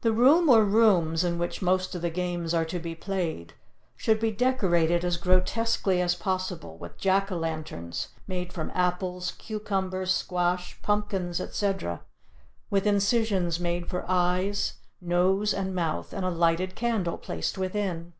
The 0.00 0.12
room 0.12 0.48
or 0.48 0.64
rooms 0.64 1.22
in 1.22 1.38
which 1.38 1.62
most 1.62 1.94
of 1.94 2.02
the 2.02 2.10
games 2.10 2.52
are 2.52 2.64
to 2.64 2.80
be 2.80 2.96
played 2.96 3.54
should 3.94 4.18
be 4.18 4.32
decorated 4.32 5.04
as 5.04 5.16
grotesquely 5.16 6.00
as 6.00 6.16
possible 6.16 6.76
with 6.76 6.98
Jack 6.98 7.30
o' 7.30 7.36
lanterns 7.36 8.08
made 8.26 8.52
from 8.52 8.72
apples, 8.74 9.30
cucumbers, 9.38 10.12
squash, 10.12 10.82
pumpkins, 10.82 11.40
etc., 11.40 12.02
with 12.70 12.88
incisions 12.88 13.60
made 13.60 13.88
for 13.88 14.04
eyes, 14.08 14.78
nose 15.00 15.54
and 15.54 15.76
mouth 15.76 16.12
and 16.12 16.24
a 16.24 16.30
lighted 16.30 16.74
candle 16.74 17.16
placed 17.16 17.56
within. 17.56 18.14